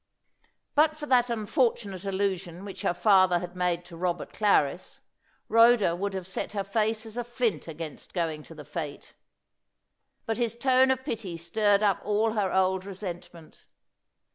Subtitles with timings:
[0.73, 5.01] But for that unfortunate allusion which her father had made to Robert Clarris,
[5.47, 9.13] Rhoda would have set her face as a flint against going to the fête.
[10.25, 13.67] But his tone of pity stirred up all her old resentment.